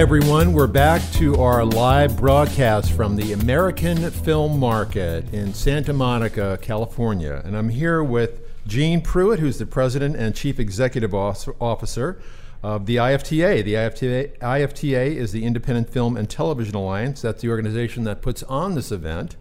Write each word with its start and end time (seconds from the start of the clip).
Hi, 0.00 0.02
everyone. 0.02 0.54
We're 0.54 0.66
back 0.66 1.02
to 1.16 1.36
our 1.42 1.62
live 1.62 2.16
broadcast 2.16 2.90
from 2.92 3.16
the 3.16 3.34
American 3.34 4.10
Film 4.10 4.58
Market 4.58 5.30
in 5.34 5.52
Santa 5.52 5.92
Monica, 5.92 6.58
California. 6.62 7.42
And 7.44 7.54
I'm 7.54 7.68
here 7.68 8.02
with 8.02 8.40
Jean 8.66 9.02
Prewitt, 9.02 9.40
who's 9.40 9.58
the 9.58 9.66
president 9.66 10.16
and 10.16 10.34
chief 10.34 10.58
executive 10.58 11.14
officer 11.14 12.18
of 12.62 12.86
the 12.86 12.96
IFTA. 12.96 13.62
The 13.62 13.74
IFTA, 13.74 14.38
IFTA 14.38 15.16
is 15.16 15.32
the 15.32 15.44
Independent 15.44 15.90
Film 15.90 16.16
and 16.16 16.30
Television 16.30 16.74
Alliance. 16.76 17.20
That's 17.20 17.42
the 17.42 17.50
organization 17.50 18.04
that 18.04 18.22
puts 18.22 18.42
on 18.44 18.76
this 18.76 18.90
event. 18.90 19.36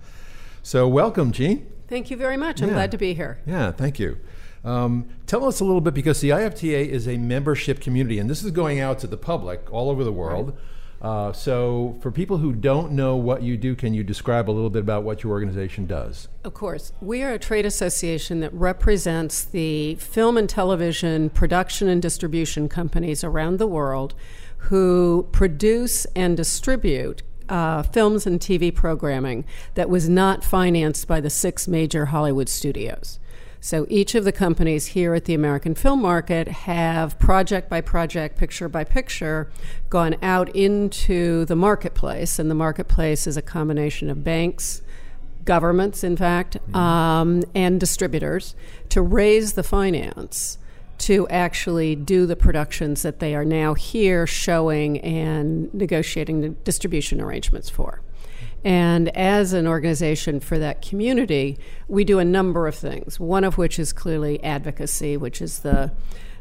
So, 0.62 0.90
welcome, 0.90 1.32
Jean. 1.32 1.68
Thank 1.88 2.12
you 2.12 2.18
very 2.18 2.36
much. 2.36 2.62
I'm 2.62 2.68
Yeah. 2.68 2.76
glad 2.76 2.92
to 2.92 2.98
be 2.98 3.14
here. 3.14 3.40
Yeah, 3.48 3.72
thank 3.72 3.98
you. 3.98 4.18
Um, 4.64 5.08
tell 5.26 5.46
us 5.46 5.60
a 5.60 5.66
little 5.66 5.82
bit 5.82 5.94
because 5.94 6.22
the 6.22 6.30
IFTA 6.30 6.88
is 6.88 7.08
a 7.08 7.18
membership 7.18 7.80
community, 7.80 8.20
and 8.20 8.30
this 8.30 8.44
is 8.44 8.52
going 8.52 8.80
out 8.80 9.00
to 9.00 9.08
the 9.08 9.18
public 9.18 9.72
all 9.72 9.90
over 9.90 10.04
the 10.04 10.12
world. 10.12 10.58
Uh, 11.02 11.32
so, 11.32 11.98
for 12.02 12.12
people 12.12 12.40
who 12.40 12.52
don't 12.52 12.92
know 12.92 13.16
what 13.16 13.42
you 13.42 13.56
do, 13.56 13.74
can 13.74 13.94
you 13.94 14.04
describe 14.04 14.50
a 14.50 14.52
little 14.52 14.70
bit 14.70 14.82
about 14.82 15.04
what 15.04 15.24
your 15.24 15.32
organization 15.32 15.86
does? 15.86 16.28
Of 16.44 16.54
course, 16.54 16.92
we 17.00 17.24
are 17.24 17.32
a 17.32 17.40
trade 17.40 17.66
association 17.66 18.42
that 18.42 18.54
represents 18.54 19.46
the 19.46 19.96
film 19.96 20.36
and 20.36 20.50
television 20.50 21.30
production 21.30 21.88
and 21.88 22.02
distribution 22.02 22.68
companies 22.68 23.24
around 23.24 23.60
the 23.60 23.68
world 23.68 24.14
who 24.64 25.28
produce 25.32 26.04
and 26.18 26.36
distribute 26.36 27.24
uh, 27.48 27.82
films 27.82 28.28
and 28.28 28.42
TV 28.42 28.74
programming 28.74 29.46
that 29.76 29.90
was 29.90 30.10
not 30.10 30.44
financed 30.44 31.08
by 31.08 31.22
the 31.22 31.30
six 31.30 31.66
major 31.66 32.08
Hollywood 32.08 32.50
studios. 32.50 33.20
So 33.62 33.86
each 33.90 34.16
of 34.16 34.24
the 34.24 34.32
companies 34.32 34.88
here 34.88 35.14
at 35.14 35.26
the 35.26 35.34
American 35.34 35.76
Film 35.76 36.02
Market 36.02 36.48
have 36.48 37.20
project 37.20 37.70
by 37.70 37.82
project, 37.82 38.38
picture 38.38 38.70
by 38.70 38.86
picture, 38.86 39.52
gone 39.90 40.16
out 40.22 40.56
into 40.56 41.44
the 41.46 41.58
marketplace, 41.58 42.40
and 42.40 42.50
the 42.50 42.56
marketplace 42.56 43.28
is 43.28 43.36
a 43.36 43.42
combination 43.42 44.10
of 44.10 44.24
banks, 44.24 44.82
governments, 45.44 46.04
in 46.06 46.16
fact, 46.16 46.58
um, 46.74 47.44
and 47.54 47.80
distributors 47.80 48.56
to 48.88 49.02
raise 49.02 49.54
the 49.54 49.64
finance 49.64 50.58
to 51.00 51.28
actually 51.30 51.96
do 51.96 52.26
the 52.26 52.36
productions 52.36 53.02
that 53.02 53.20
they 53.20 53.34
are 53.36 53.46
now 53.46 53.74
here 53.74 54.28
showing 54.28 55.00
and 55.00 55.74
negotiating 55.74 56.42
the 56.42 56.50
distribution 56.50 57.20
arrangements 57.20 57.70
for. 57.70 58.02
And 58.64 59.16
as 59.16 59.54
an 59.54 59.68
organization 59.68 60.40
for 60.40 60.60
that 60.60 60.82
community, 60.82 61.58
we 61.88 62.04
do 62.04 62.20
a 62.20 62.26
number 62.26 62.68
of 62.68 62.76
things. 62.76 63.20
One 63.20 63.44
of 63.44 63.58
which 63.58 63.80
is 63.80 63.94
clearly 63.94 64.44
advocacy, 64.44 65.18
which 65.18 65.42
is 65.42 65.60
the 65.60 65.92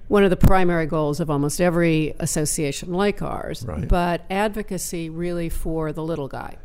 one 0.09 0.25
of 0.25 0.31
the 0.31 0.37
primary 0.37 0.87
goals 0.87 1.21
of 1.21 1.31
almost 1.31 1.61
every 1.61 2.15
association 2.19 2.93
like 2.93 3.21
ours. 3.21 3.65
Right. 3.67 3.87
But 3.87 4.25
advocacy 4.31 5.11
really 5.11 5.51
for 5.51 5.93
the 5.93 6.03
little 6.03 6.29
guy, 6.29 6.57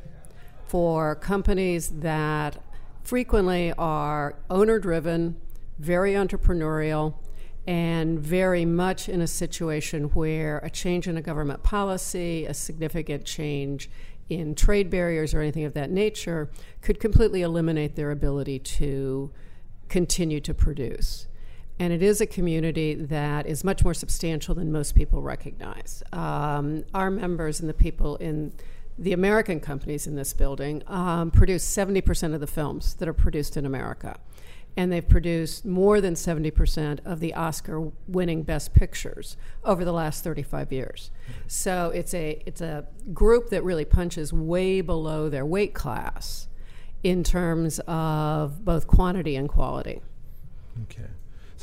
for 0.67 1.15
companies 1.15 1.89
that 1.99 2.57
frequently 3.03 3.73
are 3.77 4.35
owner 4.49 4.79
driven, 4.79 5.35
very 5.77 6.13
entrepreneurial, 6.13 7.15
and 7.67 8.19
very 8.19 8.65
much 8.65 9.07
in 9.07 9.21
a 9.21 9.27
situation 9.27 10.05
where 10.09 10.59
a 10.59 10.69
change 10.69 11.07
in 11.07 11.17
a 11.17 11.21
government 11.21 11.63
policy, 11.63 12.45
a 12.45 12.53
significant 12.53 13.25
change 13.25 13.89
in 14.35 14.55
trade 14.55 14.89
barriers 14.89 15.33
or 15.33 15.41
anything 15.41 15.65
of 15.65 15.73
that 15.73 15.91
nature 15.91 16.49
could 16.81 16.99
completely 16.99 17.41
eliminate 17.41 17.95
their 17.95 18.11
ability 18.11 18.59
to 18.59 19.31
continue 19.89 20.39
to 20.41 20.53
produce. 20.53 21.27
And 21.79 21.91
it 21.91 22.03
is 22.03 22.21
a 22.21 22.25
community 22.25 22.93
that 22.93 23.47
is 23.47 23.63
much 23.63 23.83
more 23.83 23.93
substantial 23.93 24.53
than 24.53 24.71
most 24.71 24.95
people 24.95 25.21
recognize. 25.21 26.03
Um, 26.11 26.83
our 26.93 27.09
members 27.09 27.59
and 27.59 27.67
the 27.69 27.73
people 27.73 28.15
in 28.17 28.53
the 28.97 29.13
American 29.13 29.59
companies 29.59 30.05
in 30.05 30.15
this 30.15 30.33
building 30.33 30.83
um, 30.87 31.31
produce 31.31 31.65
70% 31.65 32.33
of 32.33 32.39
the 32.39 32.47
films 32.47 32.93
that 32.95 33.07
are 33.07 33.13
produced 33.13 33.57
in 33.57 33.65
America. 33.65 34.17
And 34.75 34.91
they've 34.91 35.07
produced 35.07 35.65
more 35.65 36.01
than 36.01 36.15
70% 36.15 36.99
of 37.05 37.19
the 37.19 37.33
Oscar 37.35 37.91
winning 38.07 38.41
Best 38.41 38.73
Pictures 38.73 39.37
over 39.63 39.85
the 39.85 39.93
last 39.93 40.23
35 40.23 40.71
years. 40.71 41.11
So 41.47 41.91
it's 41.93 42.13
a, 42.13 42.41
it's 42.45 42.61
a 42.61 42.87
group 43.13 43.49
that 43.49 43.63
really 43.63 43.85
punches 43.85 44.33
way 44.33 44.81
below 44.81 45.29
their 45.29 45.45
weight 45.45 45.75
class 45.75 46.47
in 47.03 47.23
terms 47.23 47.79
of 47.87 48.65
both 48.65 48.87
quantity 48.87 49.35
and 49.35 49.47
quality. 49.47 50.01
Okay. 50.83 51.09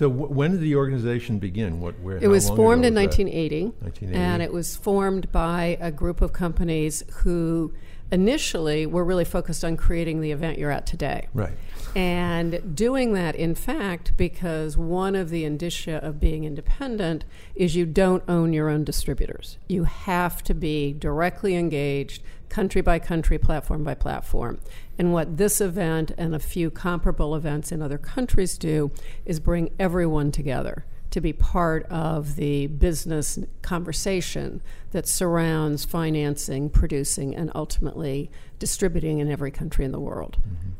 So, 0.00 0.08
w- 0.08 0.32
when 0.32 0.52
did 0.52 0.60
the 0.62 0.76
organization 0.76 1.38
begin? 1.38 1.78
What, 1.78 2.00
where, 2.00 2.16
It 2.16 2.28
was 2.28 2.48
formed 2.48 2.86
in 2.86 2.94
was 2.94 3.02
1980, 3.02 3.64
1980. 3.64 4.16
and 4.18 4.42
it 4.42 4.50
was 4.50 4.74
formed 4.74 5.30
by 5.30 5.76
a 5.78 5.92
group 5.92 6.22
of 6.22 6.32
companies 6.32 7.04
who 7.16 7.74
initially 8.10 8.86
were 8.86 9.04
really 9.04 9.26
focused 9.26 9.62
on 9.62 9.76
creating 9.76 10.22
the 10.22 10.30
event 10.30 10.56
you're 10.56 10.70
at 10.70 10.86
today. 10.86 11.28
Right. 11.34 11.52
And 11.94 12.74
doing 12.74 13.12
that, 13.12 13.36
in 13.36 13.54
fact, 13.54 14.16
because 14.16 14.74
one 14.74 15.14
of 15.14 15.28
the 15.28 15.44
indicia 15.44 16.02
of 16.02 16.18
being 16.18 16.44
independent 16.44 17.26
is 17.54 17.76
you 17.76 17.84
don't 17.84 18.24
own 18.26 18.54
your 18.54 18.70
own 18.70 18.84
distributors. 18.84 19.58
You 19.68 19.84
have 19.84 20.42
to 20.44 20.54
be 20.54 20.94
directly 20.94 21.56
engaged, 21.56 22.22
country 22.50 22.82
by 22.82 22.98
country, 22.98 23.38
platform 23.38 23.82
by 23.82 23.94
platform. 23.94 24.60
And 24.98 25.12
what 25.12 25.38
this 25.38 25.60
event 25.60 26.12
and 26.18 26.34
a 26.34 26.38
few 26.38 26.70
comparable 26.70 27.34
events 27.34 27.72
in 27.72 27.80
other 27.80 27.96
countries 27.96 28.58
do 28.58 28.90
is 29.24 29.40
bring 29.40 29.70
everyone 29.78 30.30
together 30.32 30.84
to 31.10 31.20
be 31.20 31.32
part 31.32 31.86
of 31.86 32.36
the 32.36 32.66
business 32.66 33.38
conversation 33.62 34.60
that 34.90 35.08
surrounds 35.08 35.84
financing, 35.84 36.70
producing, 36.70 37.34
and 37.34 37.50
ultimately 37.54 38.30
distributing 38.58 39.18
in 39.18 39.30
every 39.30 39.50
country 39.50 39.84
in 39.84 39.92
the 39.92 40.00
world. 40.00 40.36
Mm-hmm. 40.40 40.70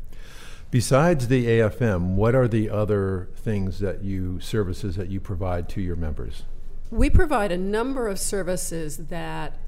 Besides 0.71 1.27
the 1.27 1.47
AFM, 1.47 2.15
what 2.15 2.37
are 2.37 2.47
the 2.47 2.71
other 2.71 3.29
things 3.35 3.81
that 3.81 4.05
you, 4.05 4.39
services 4.39 4.95
that 4.95 5.09
you 5.09 5.19
provide 5.19 5.69
to 5.71 5.81
your 5.81 5.97
members? 5.97 6.45
We 6.93 7.11
provide 7.11 7.51
a 7.51 7.57
number 7.57 8.07
of 8.07 8.21
services 8.21 8.97
that 9.09 9.59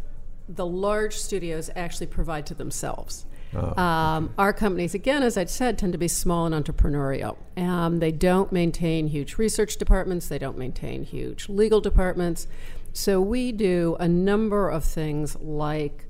the 0.48 0.66
large 0.66 1.16
studios 1.16 1.70
actually 1.76 2.06
provide 2.06 2.46
to 2.46 2.54
themselves. 2.54 3.26
Oh, 3.54 3.80
um, 3.80 4.32
Our 4.38 4.52
companies, 4.52 4.94
again, 4.94 5.22
as 5.22 5.36
I 5.36 5.44
said, 5.44 5.76
tend 5.78 5.92
to 5.92 5.98
be 5.98 6.08
small 6.08 6.46
and 6.46 6.54
entrepreneurial. 6.54 7.36
Um, 7.56 7.98
they 7.98 8.12
don't 8.12 8.50
maintain 8.50 9.08
huge 9.08 9.36
research 9.36 9.76
departments, 9.76 10.28
they 10.28 10.38
don't 10.38 10.56
maintain 10.56 11.04
huge 11.04 11.48
legal 11.48 11.80
departments. 11.80 12.46
So 12.94 13.20
we 13.20 13.52
do 13.52 13.96
a 14.00 14.08
number 14.08 14.68
of 14.68 14.84
things 14.84 15.36
like 15.36 16.06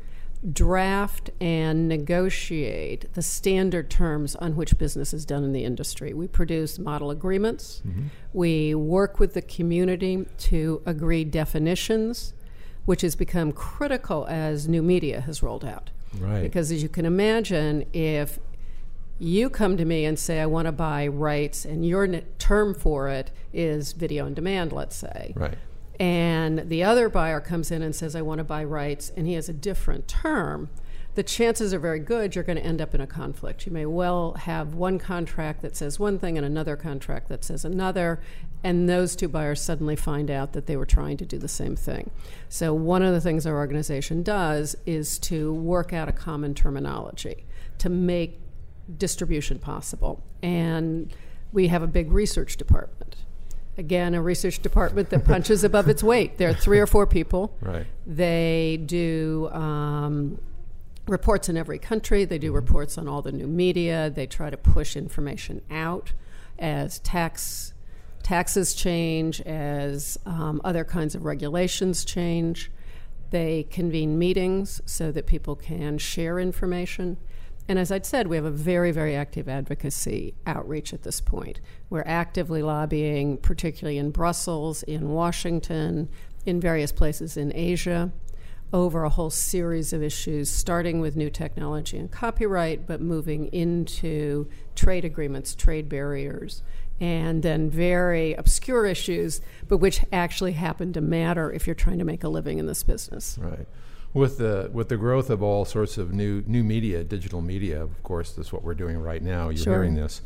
draft 0.53 1.31
and 1.41 1.88
negotiate 1.88 3.12
the 3.15 3.22
standard 3.22 3.88
terms 3.88 4.34
on 4.37 4.56
which 4.56 4.76
business 4.76 5.15
is 5.15 5.25
done 5.25 5.44
in 5.44 5.53
the 5.53 5.62
industry. 5.65 6.12
We 6.12 6.26
produce 6.26 6.81
model 6.81 7.10
agreements. 7.12 7.82
We 8.32 8.75
work 8.75 9.21
with 9.21 9.34
the 9.34 9.42
community 9.42 10.26
to 10.38 10.82
agree 10.84 11.22
definitions, 11.25 12.34
which 12.84 13.03
has 13.03 13.15
become 13.16 13.53
critical 13.53 14.26
as 14.28 14.69
new 14.69 14.82
media 14.82 15.20
has 15.22 15.43
rolled 15.43 15.65
out. 15.65 15.91
Right. 16.19 16.43
Because 16.43 16.70
as 16.70 16.82
you 16.82 16.88
can 16.88 17.04
imagine, 17.06 17.87
if 17.93 18.38
you 19.19 19.48
come 19.48 19.76
to 19.76 19.84
me 19.84 20.04
and 20.04 20.19
say, 20.19 20.41
I 20.41 20.47
want 20.47 20.66
to 20.66 20.72
buy 20.72 21.06
rights, 21.06 21.65
and 21.65 21.87
your 21.87 22.06
term 22.38 22.75
for 22.75 23.09
it 23.09 23.31
is 23.53 23.92
video 23.92 24.26
on 24.26 24.34
demand, 24.34 24.72
let's 24.72 24.97
say, 24.97 25.32
Right. 25.37 25.56
and 26.00 26.69
the 26.69 26.82
other 26.82 27.09
buyer 27.09 27.41
comes 27.41 27.71
in 27.71 27.82
and 27.82 27.94
says, 27.94 28.16
I 28.16 28.22
want 28.22 28.38
to 28.38 28.44
buy 28.44 28.65
rights, 28.65 29.12
and 29.16 29.26
he 29.26 29.34
has 29.34 29.48
a 29.48 29.53
different 29.53 30.09
term, 30.09 30.71
the 31.15 31.22
chances 31.22 31.72
are 31.75 31.78
very 31.78 31.98
good 32.00 32.34
you're 32.34 32.42
going 32.42 32.56
to 32.56 32.65
end 32.65 32.80
up 32.80 32.95
in 32.95 33.01
a 33.01 33.06
conflict. 33.06 33.66
You 33.66 33.72
may 33.72 33.84
well 33.86 34.33
have 34.33 34.74
one 34.74 34.98
contract 34.98 35.60
that 35.62 35.77
says 35.77 36.01
one 36.01 36.18
thing 36.18 36.36
and 36.39 36.45
another 36.47 36.74
contract 36.74 37.28
that 37.28 37.45
says 37.45 37.65
another, 37.65 38.18
and 38.64 38.88
those 38.88 39.16
two 39.16 39.28
buyers 39.28 39.60
suddenly 39.60 39.97
find 39.97 40.30
out 40.30 40.53
that 40.53 40.66
they 40.66 40.76
were 40.76 40.86
trying 40.86 41.16
to 41.16 41.26
do 41.26 41.38
the 41.38 41.48
same 41.48 41.74
thing. 41.74 42.10
So, 42.48 42.72
one 42.72 43.03
of 43.03 43.12
the 43.12 43.20
things 43.20 43.47
our 43.47 43.56
organization 43.56 44.22
does 44.22 44.76
is 44.86 45.18
to 45.20 45.53
work 45.53 45.92
out 45.92 46.09
a 46.09 46.12
common 46.12 46.54
terminology 46.54 47.44
to 47.78 47.88
make 47.88 48.38
distribution 48.97 49.59
possible. 49.59 50.22
And 50.42 51.12
we 51.53 51.68
have 51.68 51.82
a 51.82 51.86
big 51.86 52.12
research 52.12 52.56
department. 52.56 53.16
Again, 53.78 54.14
a 54.14 54.22
research 54.22 54.60
department 54.60 55.10
that 55.10 55.24
punches 55.24 55.65
above 55.65 55.88
its 55.88 56.03
weight. 56.03 56.38
There 56.38 56.50
are 56.50 56.54
three 56.54 56.78
or 56.78 56.86
four 56.86 57.06
people. 57.06 57.56
Right. 57.60 57.86
They 58.06 58.80
do 58.84 59.48
um, 59.50 60.38
reports 61.06 61.48
in 61.48 61.56
every 61.56 61.78
country. 61.78 62.24
They 62.24 62.38
do 62.38 62.53
reports 62.53 62.98
on 62.98 63.08
all 63.08 63.22
the 63.22 63.32
new 63.32 63.47
media. 63.47 64.10
They 64.10 64.26
try 64.26 64.50
to 64.50 64.56
push 64.56 64.94
information 64.97 65.62
out 65.70 66.12
as 66.58 66.98
tax 67.00 67.72
taxes 68.22 68.74
change, 68.74 69.41
as 69.42 70.19
um, 70.27 70.60
other 70.65 70.84
kinds 70.84 71.15
of 71.15 71.24
regulations 71.24 72.04
change. 72.04 72.71
They 73.30 73.65
convene 73.65 74.19
meetings 74.19 74.83
so 74.84 75.10
that 75.13 75.27
people 75.27 75.57
can 75.57 75.98
share 75.98 76.39
information. 76.39 77.16
And 77.69 77.78
as 77.78 77.92
I'd 77.92 78.04
said, 78.04 78.27
we 78.27 78.36
have 78.36 78.45
a 78.45 78.51
very, 78.51 78.91
very 78.91 79.15
active 79.15 79.48
advocacy 79.48 80.34
outreach 80.47 80.92
at 80.92 81.03
this 81.03 81.21
point. 81.21 81.60
We're 81.89 82.03
actively 82.04 82.60
lobbying, 82.63 83.39
particularly 83.39 83.98
in 83.98 84.10
Brussels, 84.10 84.83
in 84.83 85.10
Washington, 85.10 86.09
in 86.45 86.60
various 86.60 86.92
places 86.92 87.36
in 87.36 87.53
Asia. 87.54 88.13
Over 88.72 89.04
a 89.04 89.10
whole 89.10 89.30
series 89.30 89.92
of 89.92 90.03
issues, 90.03 90.51
starting 90.51 91.01
with 91.01 91.16
new 91.16 91.28
technology 91.30 91.98
and 91.98 92.10
copyright, 92.10 92.86
but 92.86 93.01
moving 93.01 93.47
into 93.47 94.48
trade 94.74 95.04
agreements, 95.04 95.54
trade 95.54 95.89
barriers, 95.89 96.63
and 97.01 97.42
then 97.42 97.69
very 97.69 98.33
obscure 98.34 98.86
issues, 98.86 99.41
but 99.69 99.78
which 99.78 100.01
actually 100.13 100.53
happen 100.53 100.92
to 100.92 101.01
matter 101.01 101.53
if 101.53 101.66
you're 101.66 101.74
trying 101.74 101.98
to 101.98 102.04
make 102.04 102.24
a 102.24 102.28
living 102.28 102.59
in 102.59 102.66
this 102.66 102.83
business. 102.83 103.39
Right. 103.41 103.66
With 104.15 104.39
the 104.39 104.71
with 104.72 104.89
the 104.91 104.98
growth 104.98 105.30
of 105.30 105.42
all 105.42 105.65
sorts 105.65 105.97
of 105.97 106.13
new 106.13 106.42
new 106.47 106.63
media, 106.63 107.03
digital 107.03 107.41
media, 107.41 107.83
of 107.83 108.03
course, 108.03 108.33
that's 108.33 108.53
what 108.53 108.63
we're 108.63 108.75
doing 108.75 108.98
right 108.98 109.22
now. 109.22 109.48
You're 109.48 109.65
Sure. 109.65 109.75
hearing 109.75 109.95
this. 109.95 110.21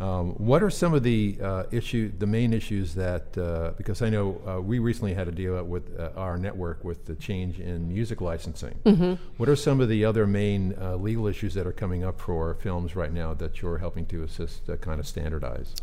Um, 0.00 0.34
what 0.34 0.62
are 0.62 0.70
some 0.70 0.94
of 0.94 1.02
the 1.02 1.38
uh, 1.42 1.64
issue, 1.72 2.12
the 2.18 2.26
main 2.26 2.52
issues 2.52 2.94
that? 2.94 3.36
Uh, 3.36 3.72
because 3.76 4.00
I 4.00 4.10
know 4.10 4.40
uh, 4.46 4.60
we 4.60 4.78
recently 4.78 5.12
had 5.12 5.26
to 5.26 5.32
deal 5.32 5.62
with 5.64 5.98
uh, 5.98 6.10
our 6.16 6.38
network 6.38 6.84
with 6.84 7.04
the 7.06 7.16
change 7.16 7.58
in 7.58 7.88
music 7.88 8.20
licensing. 8.20 8.78
Mm-hmm. 8.84 9.14
What 9.38 9.48
are 9.48 9.56
some 9.56 9.80
of 9.80 9.88
the 9.88 10.04
other 10.04 10.26
main 10.26 10.76
uh, 10.80 10.94
legal 10.96 11.26
issues 11.26 11.54
that 11.54 11.66
are 11.66 11.72
coming 11.72 12.04
up 12.04 12.20
for 12.20 12.54
films 12.54 12.94
right 12.94 13.12
now 13.12 13.34
that 13.34 13.60
you're 13.60 13.78
helping 13.78 14.06
to 14.06 14.22
assist 14.22 14.70
uh, 14.70 14.76
kind 14.76 15.00
of 15.00 15.06
standardize? 15.06 15.74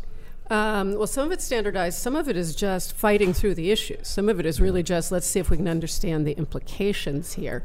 Um, 0.48 0.94
well, 0.94 1.08
some 1.08 1.26
of 1.26 1.32
it's 1.32 1.44
standardized. 1.44 1.98
Some 1.98 2.16
of 2.16 2.28
it 2.28 2.36
is 2.36 2.54
just 2.54 2.94
fighting 2.94 3.34
through 3.34 3.54
the 3.54 3.70
issues. 3.70 4.08
Some 4.08 4.30
of 4.30 4.40
it 4.40 4.46
is 4.46 4.60
really 4.62 4.82
just 4.82 5.12
let's 5.12 5.26
see 5.26 5.40
if 5.40 5.50
we 5.50 5.58
can 5.58 5.68
understand 5.68 6.26
the 6.26 6.32
implications 6.32 7.34
here. 7.34 7.62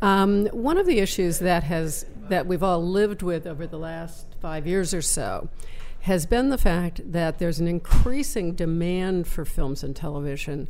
Um, 0.00 0.46
one 0.46 0.78
of 0.78 0.86
the 0.86 0.98
issues 0.98 1.38
that 1.38 1.62
has 1.62 2.06
that 2.28 2.46
we've 2.46 2.62
all 2.62 2.84
lived 2.84 3.22
with 3.22 3.46
over 3.46 3.68
the 3.68 3.78
last 3.78 4.26
five 4.40 4.66
years 4.66 4.92
or 4.92 5.02
so 5.02 5.48
has 6.02 6.26
been 6.26 6.50
the 6.50 6.58
fact 6.58 7.00
that 7.12 7.38
there's 7.38 7.60
an 7.60 7.68
increasing 7.68 8.54
demand 8.54 9.26
for 9.28 9.44
films 9.44 9.84
and 9.84 9.94
television 9.94 10.68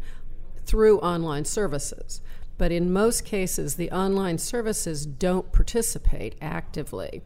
through 0.66 0.98
online 1.00 1.44
services. 1.44 2.20
But 2.58 2.70
in 2.70 2.92
most 2.92 3.24
cases, 3.24 3.76
the 3.76 3.90
online 3.90 4.36
services 4.36 5.06
don't 5.06 5.50
participate 5.50 6.34
actively 6.42 7.22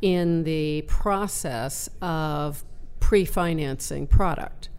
in 0.00 0.44
the 0.44 0.82
process 0.88 1.90
of 2.00 2.64
pre 2.98 3.26
financing 3.26 4.06
product. 4.06 4.70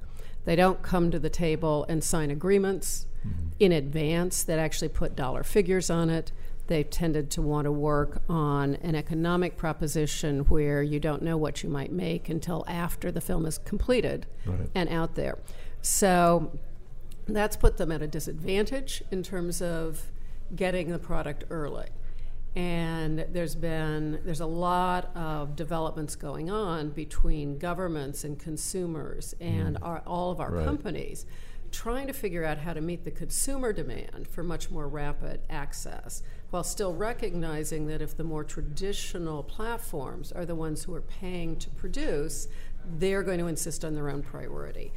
They 0.45 0.55
don't 0.55 0.81
come 0.81 1.11
to 1.11 1.19
the 1.19 1.29
table 1.29 1.85
and 1.87 2.03
sign 2.03 2.31
agreements 2.31 3.05
mm-hmm. 3.25 3.49
in 3.59 3.71
advance 3.71 4.41
that 4.43 4.57
actually 4.57 4.89
put 4.89 5.15
dollar 5.15 5.43
figures 5.43 5.91
on 5.91 6.09
it. 6.09 6.31
They've 6.71 6.89
tended 6.89 7.29
to 7.31 7.41
want 7.41 7.65
to 7.65 7.71
work 7.73 8.21
on 8.29 8.75
an 8.75 8.95
economic 8.95 9.57
proposition 9.57 10.45
where 10.45 10.81
you 10.81 11.01
don't 11.01 11.21
know 11.21 11.35
what 11.35 11.63
you 11.63 11.69
might 11.69 11.91
make 11.91 12.29
until 12.29 12.63
after 12.65 13.11
the 13.11 13.19
film 13.19 13.45
is 13.45 13.57
completed 13.57 14.25
Right. 14.45 14.69
and 14.73 14.87
out 14.87 15.15
there. 15.15 15.37
So 15.81 16.57
that's 17.27 17.57
put 17.57 17.75
them 17.75 17.91
at 17.91 18.01
a 18.01 18.07
disadvantage 18.07 19.03
in 19.11 19.21
terms 19.21 19.61
of 19.61 20.11
getting 20.55 20.91
the 20.91 20.97
product 20.97 21.43
early. 21.49 21.87
And 22.55 23.19
there's 23.19 23.55
been 23.55 24.21
there's 24.23 24.39
a 24.39 24.45
lot 24.45 25.13
of 25.13 25.57
developments 25.57 26.15
going 26.15 26.49
on 26.49 26.91
between 26.91 27.57
governments 27.57 28.23
and 28.23 28.39
consumers 28.39 29.35
and 29.41 29.75
mm. 29.75 29.85
our, 29.85 30.01
all 30.07 30.31
of 30.31 30.39
our 30.39 30.51
Right. 30.51 30.65
companies 30.65 31.25
trying 31.71 32.07
to 32.07 32.13
figure 32.13 32.43
out 32.43 32.59
how 32.59 32.73
to 32.73 32.81
meet 32.81 33.03
the 33.03 33.11
consumer 33.11 33.71
demand 33.73 34.27
for 34.29 34.43
much 34.43 34.69
more 34.69 34.87
rapid 34.89 35.41
access 35.49 36.21
while 36.51 36.63
still 36.63 36.93
recognizing 36.93 37.87
that 37.87 38.01
if 38.01 38.15
the 38.15 38.23
more 38.23 38.43
traditional 38.43 39.41
platforms 39.43 40.31
are 40.31 40.45
the 40.45 40.55
ones 40.55 40.83
who 40.83 40.93
are 40.93 41.01
paying 41.01 41.55
to 41.57 41.69
produce, 41.71 42.47
they're 42.97 43.23
going 43.23 43.39
to 43.39 43.47
insist 43.47 43.83
on 43.85 43.95
their 43.95 44.09
own 44.09 44.21
priority. 44.21 44.91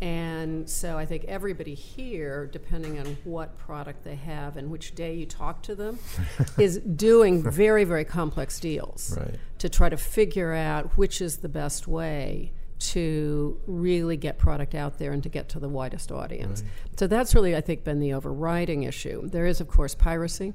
And 0.00 0.68
so 0.70 0.96
I 0.96 1.04
think 1.04 1.24
everybody 1.24 1.74
here, 1.74 2.46
depending 2.46 2.98
on 2.98 3.18
what 3.24 3.58
product 3.58 4.02
they 4.02 4.14
have 4.14 4.56
and 4.56 4.70
which 4.70 4.94
day 4.94 5.14
you 5.14 5.26
talk 5.26 5.62
to 5.64 5.74
them, 5.74 5.98
is 6.58 6.78
doing 6.78 7.42
very, 7.42 7.84
very 7.84 8.04
complex 8.06 8.58
deals 8.60 9.14
Right. 9.18 9.34
to 9.58 9.68
try 9.68 9.90
to 9.90 9.98
figure 9.98 10.54
out 10.54 10.96
which 10.96 11.20
is 11.20 11.38
the 11.38 11.50
best 11.50 11.86
way 11.86 12.52
to 12.78 13.60
really 13.66 14.16
get 14.16 14.38
product 14.38 14.74
out 14.74 14.96
there 14.98 15.12
and 15.12 15.22
to 15.22 15.28
get 15.28 15.50
to 15.50 15.58
the 15.60 15.68
widest 15.68 16.10
audience. 16.10 16.64
So 16.96 17.06
that's 17.06 17.34
really, 17.34 17.54
I 17.54 17.60
think, 17.60 17.84
been 17.84 18.00
the 18.00 18.14
overriding 18.14 18.84
issue. 18.84 19.28
There 19.28 19.44
is, 19.44 19.60
of 19.60 19.68
course, 19.68 19.94
piracy, 19.94 20.54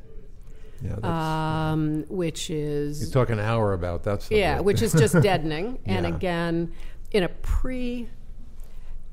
Yeah, 0.84 1.72
um, 1.72 2.06
which 2.10 2.50
is 2.50 3.02
you 3.08 3.12
talk 3.12 3.30
an 3.30 3.40
hour 3.40 3.74
about 3.74 4.04
that. 4.04 4.22
Subject. 4.24 4.40
yeah, 4.40 4.60
which 4.60 4.82
is 4.82 4.92
just 4.94 5.20
deadening. 5.22 5.80
And 5.86 6.06
Yeah. 6.06 6.16
again, 6.16 6.72
in 7.12 7.24
a 7.24 7.30
pre 7.30 8.10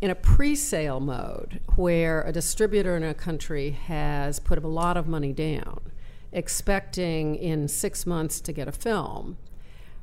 in 0.00 0.10
a 0.10 0.14
pre-sale 0.16 0.98
mode 0.98 1.60
where 1.76 2.22
a 2.22 2.32
distributor 2.32 2.96
in 2.96 3.04
a 3.04 3.14
country 3.14 3.70
has 3.70 4.40
put 4.40 4.58
a 4.62 4.66
lot 4.66 4.96
of 4.96 5.06
money 5.06 5.32
down, 5.32 5.80
expecting 6.32 7.36
in 7.36 7.68
six 7.68 8.04
months 8.04 8.40
to 8.40 8.52
get 8.52 8.66
a 8.66 8.72
film 8.72 9.36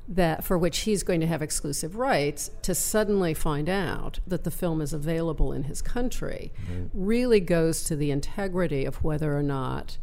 that 0.07 0.43
for 0.43 0.57
which 0.57 0.79
he's 0.79 1.03
going 1.03 1.19
to 1.19 1.27
have 1.27 1.41
exclusive 1.41 1.95
rights 1.97 2.49
to 2.61 2.73
suddenly 2.73 3.33
find 3.33 3.67
out 3.69 4.19
that 4.25 4.43
the 4.45 4.49
film 4.49 4.81
is 4.81 4.93
available 4.93 5.51
in 5.53 5.63
his 5.63 5.81
country 5.83 6.51
really 6.93 7.39
goes 7.39 7.83
to 7.83 7.95
the 7.95 8.09
integrity 8.09 8.85
of 8.85 9.03
whether 9.03 9.37
or 9.37 9.43
not 9.43 9.97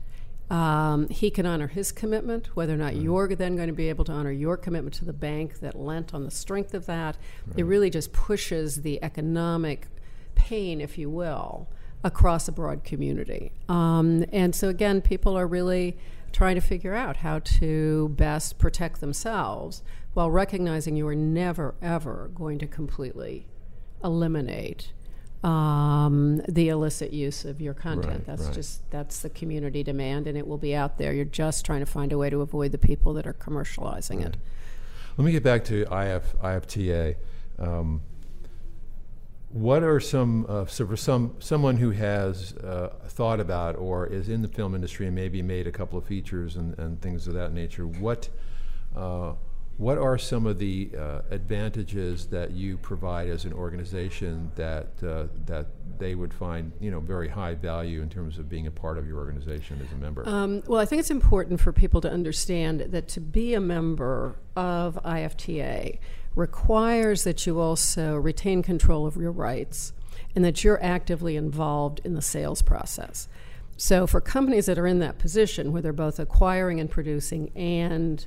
um, 0.50 1.08
he 1.08 1.30
can 1.30 1.44
honor 1.44 1.66
his 1.66 1.90
commitment, 1.90 2.54
whether 2.54 2.74
or 2.74 2.76
not 2.76 2.96
you're 2.96 3.34
then 3.34 3.56
going 3.56 3.68
to 3.68 3.74
be 3.74 3.88
able 3.88 4.04
to 4.04 4.12
honor 4.12 4.30
your 4.30 4.56
commitment 4.56 4.94
to 4.94 5.04
the 5.04 5.12
bank 5.12 5.60
that 5.60 5.78
lent 5.78 6.14
on 6.14 6.24
the 6.24 6.30
strength 6.30 6.72
of 6.72 6.86
that. 6.86 7.16
It 7.56 7.64
really 7.64 7.90
just 7.90 8.12
pushes 8.12 8.82
the 8.82 9.02
economic 9.02 9.88
pain, 10.36 10.80
if 10.80 10.96
you 10.96 11.10
will, 11.10 11.68
across 12.04 12.46
a 12.46 12.52
broad 12.52 12.84
community. 12.84 13.52
Um, 13.68 14.24
and 14.32 14.54
so, 14.54 14.68
again, 14.68 15.00
people 15.00 15.36
are 15.36 15.46
really 15.46 15.96
trying 16.30 16.54
to 16.54 16.60
figure 16.60 16.94
out 16.94 17.18
how 17.18 17.40
to 17.40 18.10
best 18.10 18.58
protect 18.58 19.00
themselves 19.00 19.82
while 20.14 20.30
recognizing 20.30 20.96
you 20.96 21.08
are 21.08 21.14
never, 21.14 21.74
ever 21.82 22.30
going 22.34 22.58
to 22.58 22.66
completely 22.66 23.46
eliminate 24.04 24.92
um, 25.46 26.42
the 26.48 26.70
illicit 26.70 27.12
use 27.12 27.44
of 27.44 27.60
your 27.60 27.72
content. 27.72 28.06
Right, 28.06 28.26
that's 28.26 28.46
right. 28.46 28.54
just 28.54 28.90
that's 28.90 29.20
the 29.20 29.30
community 29.30 29.84
demand, 29.84 30.26
and 30.26 30.36
it 30.36 30.46
will 30.46 30.58
be 30.58 30.74
out 30.74 30.98
there. 30.98 31.12
You're 31.12 31.24
just 31.24 31.64
trying 31.64 31.80
to 31.80 31.86
find 31.86 32.12
a 32.12 32.18
way 32.18 32.30
to 32.30 32.40
avoid 32.40 32.72
the 32.72 32.78
people 32.78 33.14
that 33.14 33.26
are 33.26 33.32
commercializing 33.32 34.26
it. 34.26 34.36
Let 35.16 35.24
me 35.24 35.32
get 35.32 35.44
back 35.44 35.64
to 35.66 35.82
IF, 35.82 36.36
IFTA. 36.42 37.14
Um, 37.58 38.02
what 39.50 39.84
are 39.84 40.00
some, 40.00 40.44
uh, 40.48 40.66
so 40.66 40.86
for 40.86 40.96
some 40.96 41.36
someone 41.38 41.76
who 41.76 41.92
has 41.92 42.52
uh, 42.54 42.92
thought 43.06 43.38
about 43.38 43.76
or 43.76 44.06
is 44.06 44.28
in 44.28 44.42
the 44.42 44.48
film 44.48 44.74
industry 44.74 45.06
and 45.06 45.14
maybe 45.14 45.42
made 45.42 45.68
a 45.68 45.72
couple 45.72 45.96
of 45.96 46.04
features 46.04 46.56
and, 46.56 46.76
and 46.78 47.00
things 47.00 47.28
of 47.28 47.34
that 47.34 47.52
nature? 47.52 47.86
What 47.86 48.28
uh, 48.96 49.34
what 49.78 49.98
are 49.98 50.16
some 50.16 50.46
of 50.46 50.58
the 50.58 50.90
uh, 50.98 51.20
advantages 51.30 52.26
that 52.28 52.52
you 52.52 52.78
provide 52.78 53.28
as 53.28 53.44
an 53.44 53.52
organization 53.52 54.50
that 54.56 54.88
uh, 55.02 55.24
that 55.44 55.66
they 55.98 56.14
would 56.14 56.32
find 56.32 56.72
you 56.80 56.90
know 56.90 57.00
very 57.00 57.28
high 57.28 57.54
value 57.54 58.00
in 58.00 58.08
terms 58.08 58.38
of 58.38 58.48
being 58.48 58.66
a 58.66 58.70
part 58.70 58.96
of 58.96 59.06
your 59.06 59.18
organization 59.18 59.80
as 59.84 59.92
a 59.92 59.96
member? 59.96 60.26
Um, 60.26 60.62
well, 60.66 60.80
I 60.80 60.86
think 60.86 61.00
it's 61.00 61.10
important 61.10 61.60
for 61.60 61.72
people 61.72 62.00
to 62.00 62.10
understand 62.10 62.80
that 62.80 63.08
to 63.08 63.20
be 63.20 63.54
a 63.54 63.60
member 63.60 64.36
of 64.56 64.98
IFTA 65.04 65.98
requires 66.34 67.24
that 67.24 67.46
you 67.46 67.60
also 67.60 68.16
retain 68.16 68.62
control 68.62 69.06
of 69.06 69.16
your 69.16 69.32
rights 69.32 69.92
and 70.34 70.44
that 70.44 70.64
you're 70.64 70.82
actively 70.82 71.36
involved 71.36 72.00
in 72.04 72.14
the 72.14 72.22
sales 72.22 72.62
process. 72.62 73.28
So, 73.78 74.06
for 74.06 74.22
companies 74.22 74.66
that 74.66 74.78
are 74.78 74.86
in 74.86 75.00
that 75.00 75.18
position 75.18 75.70
where 75.70 75.82
they're 75.82 75.92
both 75.92 76.18
acquiring 76.18 76.80
and 76.80 76.90
producing 76.90 77.50
and 77.54 78.26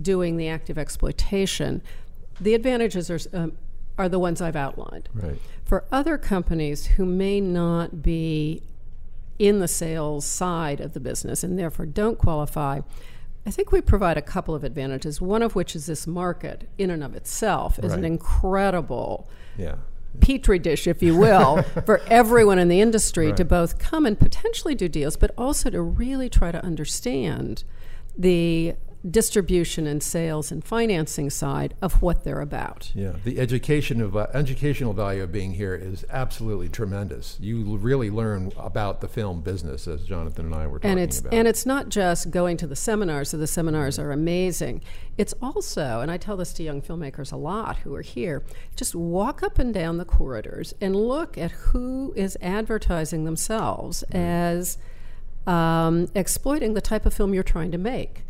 doing 0.00 0.36
the 0.36 0.48
active 0.48 0.78
exploitation, 0.78 1.82
the 2.40 2.54
advantages 2.54 3.10
are, 3.10 3.18
um, 3.32 3.52
are 3.98 4.08
the 4.08 4.18
ones 4.18 4.40
I've 4.40 4.56
outlined. 4.56 5.08
right. 5.14 5.38
For 5.64 5.84
other 5.90 6.18
companies 6.18 6.86
who 6.86 7.06
may 7.06 7.40
not 7.40 8.02
be 8.02 8.62
in 9.38 9.60
the 9.60 9.68
sales 9.68 10.24
side 10.26 10.80
of 10.80 10.92
the 10.92 11.00
business 11.00 11.42
and 11.42 11.58
therefore 11.58 11.86
don't 11.86 12.18
qualify, 12.18 12.80
I 13.46 13.50
think 13.50 13.72
we 13.72 13.80
provide 13.80 14.16
a 14.16 14.22
couple 14.22 14.54
of 14.54 14.62
advantages. 14.64 15.20
One 15.20 15.42
of 15.42 15.54
which 15.54 15.74
is 15.74 15.86
this 15.86 16.06
market, 16.06 16.68
in 16.78 16.90
and 16.90 17.02
of 17.02 17.14
itself, 17.14 17.78
is 17.78 17.92
an 17.92 18.04
incredible 18.04 19.28
Yeah. 19.56 19.76
petri 20.20 20.58
dish, 20.58 20.86
if 20.86 21.02
you 21.02 21.16
will, 21.16 21.62
for 21.86 22.00
everyone 22.08 22.58
in 22.58 22.68
the 22.68 22.80
industry 22.80 23.32
to 23.34 23.44
both 23.44 23.78
come 23.78 24.06
and 24.06 24.18
potentially 24.18 24.74
do 24.74 24.88
deals, 24.88 25.16
but 25.16 25.30
also 25.36 25.70
to 25.70 25.80
really 25.82 26.28
try 26.28 26.52
to 26.52 26.62
understand 26.64 27.64
the 28.16 28.74
distribution 29.10 29.86
and 29.86 30.02
sales 30.02 30.50
and 30.50 30.64
financing 30.64 31.28
side 31.28 31.74
of 31.82 32.00
what 32.00 32.24
they're 32.24 32.40
about. 32.40 32.90
Yeah, 32.94 33.12
the 33.22 33.38
education 33.38 34.00
of, 34.00 34.16
uh, 34.16 34.28
educational 34.32 34.94
value 34.94 35.22
of 35.22 35.30
being 35.30 35.52
here 35.54 35.74
is 35.74 36.04
absolutely 36.10 36.68
tremendous. 36.70 37.36
You 37.40 37.66
l- 37.68 37.78
really 37.78 38.10
learn 38.10 38.52
about 38.56 39.00
the 39.02 39.08
film 39.08 39.42
business, 39.42 39.86
as 39.86 40.04
Jonathan 40.04 40.46
and 40.46 40.54
I 40.54 40.66
were 40.66 40.78
talking 40.78 40.92
and 40.92 41.00
it's 41.00 41.20
about. 41.20 41.34
and 41.34 41.46
it's 41.46 41.66
not 41.66 41.90
just 41.90 42.30
going 42.30 42.56
to 42.58 42.66
the 42.66 42.76
seminars. 42.76 43.28
So 43.30 43.36
the 43.36 43.46
seminars 43.46 43.98
are 43.98 44.10
amazing. 44.10 44.80
It's 45.18 45.34
also, 45.42 46.00
and 46.00 46.10
I 46.10 46.16
tell 46.16 46.36
this 46.36 46.52
to 46.54 46.62
young 46.62 46.80
filmmakers 46.80 47.32
a 47.32 47.36
lot 47.36 47.76
who 47.78 47.94
are 47.94 48.02
here, 48.02 48.42
just 48.74 48.94
walk 48.94 49.42
up 49.42 49.58
and 49.58 49.72
down 49.74 49.98
the 49.98 50.04
corridors 50.04 50.74
and 50.80 50.96
look 50.96 51.36
at 51.36 51.50
who 51.50 52.12
is 52.16 52.38
advertising 52.40 53.24
themselves 53.24 54.02
as 54.12 54.78
um, 55.46 56.08
exploiting 56.14 56.72
the 56.74 56.80
type 56.80 57.04
of 57.04 57.12
film 57.12 57.34
you're 57.34 57.42
trying 57.42 57.70
to 57.70 57.78
make. 57.78 58.22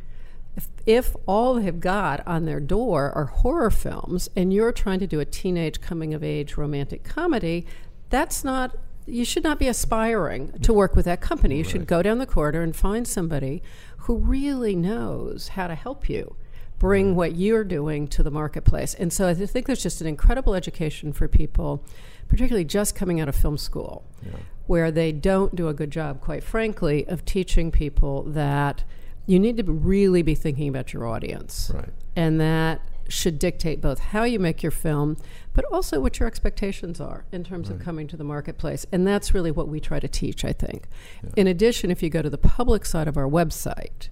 If, 0.56 0.68
if 0.86 1.16
all 1.26 1.54
they've 1.54 1.80
got 1.80 2.26
on 2.26 2.44
their 2.44 2.60
door 2.60 3.10
are 3.12 3.26
horror 3.26 3.70
films 3.70 4.28
and 4.36 4.52
you're 4.52 4.72
trying 4.72 5.00
to 5.00 5.06
do 5.06 5.20
a 5.20 5.24
teenage 5.24 5.80
coming 5.80 6.14
of 6.14 6.22
age 6.22 6.56
romantic 6.56 7.02
comedy, 7.04 7.66
that's 8.10 8.44
not 8.44 8.76
you 9.06 9.24
should 9.24 9.44
not 9.44 9.58
be 9.58 9.68
aspiring 9.68 10.52
to 10.62 10.72
work 10.72 10.96
with 10.96 11.04
that 11.04 11.20
company. 11.20 11.56
You 11.56 11.62
right. 11.62 11.70
should 11.70 11.86
go 11.86 12.02
down 12.02 12.18
the 12.18 12.26
corridor 12.26 12.62
and 12.62 12.74
find 12.74 13.06
somebody 13.06 13.62
who 13.98 14.16
really 14.16 14.74
knows 14.74 15.48
how 15.48 15.66
to 15.66 15.74
help 15.74 16.08
you 16.08 16.36
bring 16.78 17.14
what 17.14 17.34
you're 17.34 17.64
doing 17.64 18.08
to 18.08 18.22
the 18.22 18.30
marketplace. 18.30 18.94
And 18.94 19.12
so 19.12 19.28
I 19.28 19.34
think 19.34 19.66
there's 19.66 19.82
just 19.82 20.00
an 20.00 20.06
incredible 20.06 20.54
education 20.54 21.12
for 21.12 21.28
people, 21.28 21.84
particularly 22.28 22.64
just 22.64 22.94
coming 22.94 23.20
out 23.20 23.28
of 23.28 23.34
film 23.34 23.56
school, 23.56 24.04
yeah. 24.22 24.32
where 24.66 24.90
they 24.90 25.12
don't 25.12 25.54
do 25.54 25.68
a 25.68 25.74
good 25.74 25.90
job, 25.90 26.20
quite 26.20 26.42
frankly, 26.42 27.06
of 27.06 27.24
teaching 27.24 27.70
people 27.70 28.22
that 28.24 28.84
you 29.26 29.38
need 29.38 29.56
to 29.56 29.64
really 29.64 30.22
be 30.22 30.34
thinking 30.34 30.68
about 30.68 30.92
your 30.92 31.06
audience. 31.06 31.70
Right. 31.74 31.90
And 32.16 32.40
that 32.40 32.80
should 33.08 33.38
dictate 33.38 33.80
both 33.80 33.98
how 33.98 34.24
you 34.24 34.38
make 34.38 34.62
your 34.62 34.72
film, 34.72 35.16
but 35.52 35.64
also 35.66 36.00
what 36.00 36.18
your 36.18 36.26
expectations 36.26 37.00
are 37.00 37.24
in 37.32 37.44
terms 37.44 37.68
right. 37.68 37.78
of 37.78 37.84
coming 37.84 38.06
to 38.08 38.16
the 38.16 38.24
marketplace. 38.24 38.86
And 38.92 39.06
that's 39.06 39.34
really 39.34 39.50
what 39.50 39.68
we 39.68 39.80
try 39.80 40.00
to 40.00 40.08
teach, 40.08 40.44
I 40.44 40.52
think. 40.52 40.86
Yeah. 41.22 41.30
In 41.36 41.46
addition, 41.46 41.90
if 41.90 42.02
you 42.02 42.10
go 42.10 42.22
to 42.22 42.30
the 42.30 42.38
public 42.38 42.86
side 42.86 43.08
of 43.08 43.16
our 43.16 43.28
website, 43.28 44.08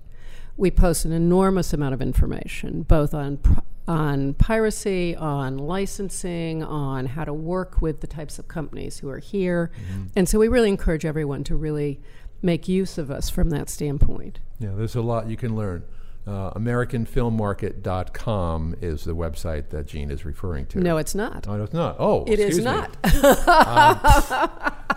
we 0.57 0.71
post 0.71 1.05
an 1.05 1.13
enormous 1.13 1.73
amount 1.73 1.95
of 1.95 2.03
information, 2.03 2.83
both 2.83 3.15
on 3.15 3.39
on 3.89 4.33
piracy, 4.35 5.17
on 5.17 5.59
licensing, 5.59 6.63
on 6.63 7.05
how 7.05 7.25
to 7.25 7.35
work 7.35 7.83
with 7.83 8.01
the 8.01 8.07
types 8.07 8.39
of 8.39 8.47
companies 8.47 9.01
who 9.01 9.09
are 9.09 9.19
here, 9.19 9.73
mm-hmm. 9.75 10.05
and 10.15 10.29
so 10.29 10.39
we 10.39 10.47
really 10.47 10.69
encourage 10.69 11.05
everyone 11.05 11.43
to 11.43 11.57
really 11.57 12.01
make 12.43 12.69
use 12.69 12.99
of 12.99 13.11
us 13.11 13.31
from 13.31 13.49
that 13.51 13.71
standpoint. 13.71 14.41
Yeah, 14.59 14.73
there's 14.75 14.97
a 14.97 15.03
lot 15.03 15.29
you 15.29 15.37
can 15.37 15.55
learn. 15.57 15.85
Uh, 16.25 16.53
AmericanFilmMarket.com 16.53 18.77
is 18.81 19.03
the 19.03 19.17
website 19.17 19.71
that 19.71 19.87
Jean 19.87 20.09
is 20.11 20.25
referring 20.25 20.67
to. 20.67 20.79
No, 20.79 20.99
it's 20.99 21.17
not. 21.17 21.49
Oh, 21.49 21.61
it's 21.63 21.73
not. 21.73 21.97
Oh, 21.99 22.23
it 22.29 22.39
is 22.39 22.59
not. 22.59 22.91
um, 23.13 23.23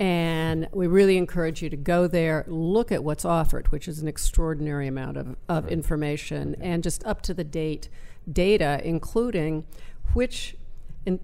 And 0.00 0.68
we 0.72 0.86
really 0.86 1.16
encourage 1.16 1.62
you 1.62 1.70
to 1.70 1.76
go 1.76 2.06
there, 2.08 2.44
look 2.48 2.90
at 2.90 3.04
what's 3.04 3.24
offered, 3.24 3.70
which 3.70 3.86
is 3.86 4.00
an 4.00 4.08
extraordinary 4.08 4.88
amount 4.88 5.16
of, 5.16 5.36
of 5.48 5.64
right. 5.64 5.72
information 5.72 6.56
and 6.60 6.82
just 6.82 7.04
up 7.06 7.22
to 7.22 7.34
the 7.34 7.44
date 7.44 7.88
data, 8.30 8.80
including 8.82 9.64
which, 10.12 10.56
in, 11.06 11.20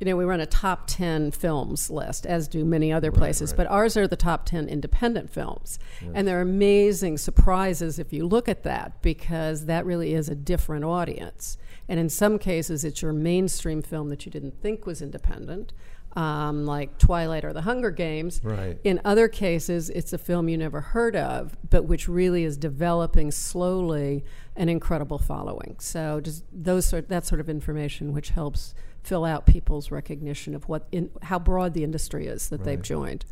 you 0.00 0.06
know, 0.06 0.16
we 0.16 0.24
run 0.24 0.40
a 0.40 0.46
top 0.46 0.84
10 0.86 1.32
films 1.32 1.90
list, 1.90 2.24
as 2.24 2.48
do 2.48 2.64
many 2.64 2.92
other 2.92 3.12
places, 3.12 3.52
right, 3.52 3.58
right. 3.58 3.68
but 3.68 3.74
ours 3.74 3.96
are 3.96 4.08
the 4.08 4.16
top 4.16 4.46
10 4.46 4.68
independent 4.68 5.30
films. 5.30 5.78
Yes. 6.00 6.10
And 6.14 6.26
there 6.26 6.38
are 6.38 6.42
amazing 6.42 7.18
surprises 7.18 7.98
if 7.98 8.12
you 8.12 8.26
look 8.26 8.48
at 8.48 8.62
that, 8.62 9.02
because 9.02 9.66
that 9.66 9.84
really 9.84 10.14
is 10.14 10.30
a 10.30 10.34
different 10.34 10.84
audience. 10.84 11.58
And 11.88 12.00
in 12.00 12.08
some 12.08 12.38
cases, 12.38 12.84
it's 12.84 13.02
your 13.02 13.12
mainstream 13.12 13.82
film 13.82 14.08
that 14.08 14.24
you 14.24 14.32
didn't 14.32 14.62
think 14.62 14.86
was 14.86 15.02
independent 15.02 15.74
um, 16.16 16.64
like 16.64 16.96
Twilight 16.98 17.44
or 17.44 17.52
The 17.52 17.62
Hunger 17.62 17.90
Games. 17.90 18.40
Right. 18.42 18.78
In 18.84 19.00
other 19.04 19.28
cases, 19.28 19.90
it's 19.90 20.12
a 20.12 20.18
film 20.18 20.48
you 20.48 20.56
never 20.56 20.80
heard 20.80 21.16
of, 21.16 21.56
but 21.68 21.84
which 21.84 22.08
really 22.08 22.44
is 22.44 22.56
developing 22.56 23.30
slowly 23.30 24.24
an 24.56 24.68
incredible 24.68 25.18
following. 25.18 25.76
So 25.80 26.20
just 26.20 26.44
those 26.52 26.86
sort, 26.86 27.08
that 27.08 27.26
sort 27.26 27.40
of 27.40 27.48
information, 27.48 28.12
which 28.12 28.30
helps 28.30 28.74
fill 29.02 29.24
out 29.24 29.46
people's 29.46 29.90
recognition 29.90 30.54
of 30.54 30.68
what 30.68 30.86
in, 30.90 31.10
how 31.22 31.38
broad 31.38 31.74
the 31.74 31.84
industry 31.84 32.26
is 32.26 32.48
that 32.48 32.58
right. 32.58 32.64
they've 32.64 32.82
joined. 32.82 33.24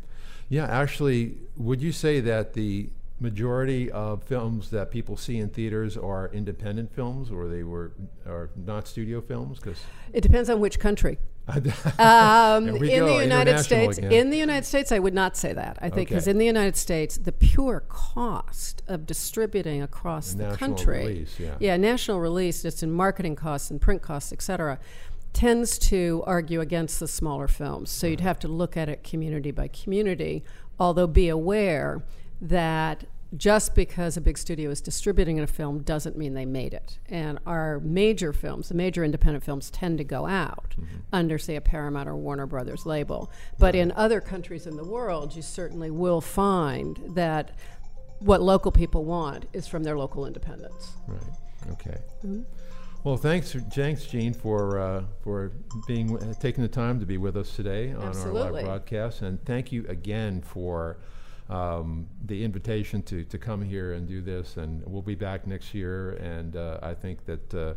Yeah, 0.49 0.65
actually, 0.65 1.37
would 1.57 1.81
you 1.81 1.91
say 1.91 2.19
that 2.19 2.53
the 2.53 2.89
majority 3.19 3.89
of 3.89 4.23
films 4.23 4.69
that 4.71 4.91
people 4.91 5.15
see 5.15 5.37
in 5.37 5.49
theaters 5.49 5.97
are 5.97 6.29
independent 6.33 6.93
films, 6.93 7.31
or 7.31 7.47
they 7.47 7.63
were 7.63 7.93
are 8.27 8.49
not 8.55 8.87
studio 8.87 9.21
films? 9.21 9.59
Because 9.59 9.79
it 10.11 10.21
depends 10.21 10.49
on 10.49 10.59
which 10.59 10.79
country. 10.79 11.17
Um, 11.47 12.67
in 12.67 12.79
go, 12.79 13.17
the 13.17 13.21
United 13.21 13.59
States, 13.59 13.97
again. 13.97 14.11
in 14.11 14.29
the 14.29 14.37
United 14.37 14.65
States, 14.65 14.91
I 14.91 14.99
would 14.99 15.13
not 15.13 15.35
say 15.35 15.51
that. 15.53 15.77
I 15.81 15.89
think 15.89 16.09
because 16.09 16.23
okay. 16.23 16.31
in 16.31 16.37
the 16.37 16.45
United 16.45 16.77
States, 16.77 17.17
the 17.17 17.33
pure 17.33 17.83
cost 17.89 18.81
of 18.87 19.05
distributing 19.05 19.81
across 19.81 20.33
the, 20.33 20.47
the 20.47 20.55
country, 20.55 20.99
release, 20.99 21.39
yeah. 21.39 21.55
yeah, 21.59 21.77
national 21.77 22.19
release, 22.19 22.61
just 22.61 22.81
in 22.81 22.91
marketing 22.91 23.35
costs 23.35 23.69
and 23.71 23.81
print 23.81 24.01
costs, 24.01 24.31
et 24.31 24.41
cetera, 24.41 24.79
tends 25.33 25.77
to 25.79 26.23
argue 26.25 26.61
against 26.61 26.99
the 26.99 27.07
smaller 27.07 27.47
films. 27.47 27.89
So 27.89 28.07
right. 28.07 28.11
you'd 28.11 28.21
have 28.21 28.39
to 28.39 28.47
look 28.47 28.77
at 28.77 28.87
it 28.87 29.03
community 29.03 29.51
by 29.51 29.67
community. 29.67 30.43
Although 30.79 31.07
be 31.07 31.27
aware 31.29 32.03
that 32.41 33.05
just 33.35 33.73
because 33.73 34.15
a 34.15 34.21
big 34.21 34.37
studio 34.37 34.69
is 34.69 34.81
distributing 34.81 35.39
a 35.39 35.47
film 35.47 35.81
doesn't 35.81 36.17
mean 36.17 36.33
they 36.33 36.45
made 36.45 36.73
it. 36.73 36.99
And 37.09 37.39
our 37.45 37.79
major 37.79 38.31
films, 38.33 38.69
the 38.69 38.75
major 38.75 39.03
independent 39.03 39.43
films, 39.43 39.71
tend 39.71 39.97
to 39.97 40.03
go 40.03 40.25
out 40.25 40.75
mm-hmm. 40.79 40.97
under, 41.11 41.37
say, 41.37 41.55
a 41.55 41.61
Paramount 41.61 42.07
or 42.07 42.15
Warner 42.15 42.45
Brothers 42.45 42.85
label. 42.85 43.31
But 43.57 43.75
in 43.75 43.91
other 43.93 44.21
countries 44.21 44.67
in 44.67 44.77
the 44.77 44.83
world, 44.83 45.35
you 45.35 45.41
certainly 45.41 45.89
will 45.89 46.21
find 46.21 46.99
that 47.15 47.57
what 48.19 48.41
local 48.41 48.71
people 48.71 49.03
want 49.03 49.45
is 49.53 49.67
from 49.67 49.83
their 49.83 49.97
local 49.97 50.25
independents. 50.25 50.93
Right. 51.07 51.21
Okay. 51.71 51.97
Mm-hmm. 52.25 52.41
Well, 53.03 53.17
thanks, 53.17 53.53
thanks, 53.73 54.05
Jean, 54.05 54.33
for 54.33 54.79
uh, 54.79 55.03
for 55.23 55.51
being 55.87 56.17
uh, 56.17 56.33
taking 56.39 56.61
the 56.61 56.69
time 56.69 57.01
to 57.01 57.05
be 57.05 57.17
with 57.17 57.35
us 57.35 57.53
today 57.53 57.91
on 57.91 58.01
Absolutely. 58.01 58.41
our 58.41 58.51
live 58.51 58.65
broadcast, 58.65 59.21
and 59.23 59.43
thank 59.43 59.73
you 59.73 59.85
again 59.89 60.41
for 60.41 60.99
um, 61.53 62.07
the 62.25 62.43
invitation 62.43 63.03
to, 63.03 63.23
to 63.25 63.37
come 63.37 63.61
here 63.61 63.93
and 63.93 64.07
do 64.07 64.21
this, 64.21 64.57
and 64.57 64.83
we'll 64.85 65.03
be 65.03 65.15
back 65.15 65.45
next 65.45 65.73
year. 65.73 66.11
And 66.13 66.55
uh, 66.55 66.79
I 66.81 66.95
think 66.95 67.25
that 67.25 67.53
uh, 67.53 67.73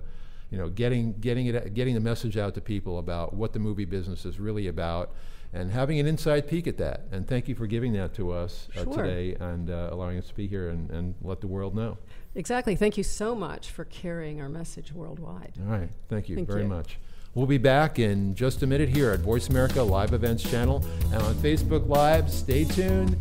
you 0.50 0.56
know, 0.56 0.68
getting 0.70 1.12
getting 1.20 1.46
it 1.46 1.74
getting 1.74 1.94
the 1.94 2.00
message 2.00 2.36
out 2.38 2.54
to 2.54 2.60
people 2.60 2.98
about 2.98 3.34
what 3.34 3.52
the 3.52 3.58
movie 3.58 3.84
business 3.84 4.24
is 4.24 4.40
really 4.40 4.68
about, 4.68 5.14
and 5.52 5.70
having 5.70 5.98
an 5.98 6.06
inside 6.06 6.48
peek 6.48 6.66
at 6.66 6.78
that. 6.78 7.02
And 7.12 7.28
thank 7.28 7.48
you 7.48 7.54
for 7.54 7.66
giving 7.66 7.92
that 7.92 8.14
to 8.14 8.32
us 8.32 8.68
uh, 8.74 8.84
sure. 8.84 8.94
today 8.94 9.36
and 9.38 9.68
uh, 9.68 9.90
allowing 9.92 10.18
us 10.18 10.28
to 10.28 10.34
be 10.34 10.46
here 10.46 10.70
and, 10.70 10.90
and 10.90 11.14
let 11.20 11.42
the 11.42 11.46
world 11.46 11.74
know. 11.74 11.98
Exactly. 12.34 12.76
Thank 12.76 12.96
you 12.96 13.04
so 13.04 13.34
much 13.34 13.70
for 13.70 13.84
carrying 13.84 14.40
our 14.40 14.48
message 14.48 14.92
worldwide. 14.92 15.54
All 15.60 15.72
right. 15.72 15.90
Thank 16.08 16.28
you 16.28 16.36
Thank 16.36 16.48
very 16.48 16.62
you. 16.62 16.68
much. 16.68 16.98
We'll 17.36 17.44
be 17.44 17.58
back 17.58 17.98
in 17.98 18.34
just 18.34 18.62
a 18.62 18.66
minute 18.66 18.88
here 18.88 19.10
at 19.10 19.20
VoiceAmerica 19.20 19.86
Live 19.86 20.14
Events 20.14 20.42
Channel 20.42 20.82
and 21.12 21.22
on 21.22 21.34
Facebook 21.34 21.86
Live. 21.86 22.30
Stay 22.30 22.64
tuned. 22.64 23.14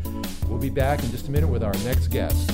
We'll 0.48 0.58
be 0.58 0.70
back 0.70 1.04
in 1.04 1.12
just 1.12 1.28
a 1.28 1.32
minute 1.32 1.50
with 1.50 1.62
our 1.62 1.74
next 1.84 2.08
guest. 2.08 2.50